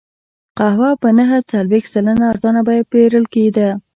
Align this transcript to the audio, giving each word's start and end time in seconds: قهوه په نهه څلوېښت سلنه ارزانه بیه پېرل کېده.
قهوه 0.57 0.91
په 1.01 1.07
نهه 1.17 1.37
څلوېښت 1.49 1.89
سلنه 1.93 2.23
ارزانه 2.31 2.61
بیه 2.67 2.83
پېرل 2.91 3.25
کېده. 3.33 3.69